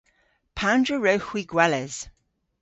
[0.57, 1.95] Pandr'a wrewgh hwi gweles?